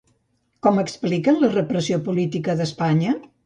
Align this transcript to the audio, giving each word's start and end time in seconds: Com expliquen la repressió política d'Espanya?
Com 0.67 0.81
expliquen 0.83 1.39
la 1.43 1.51
repressió 1.53 2.03
política 2.11 2.59
d'Espanya? 2.63 3.17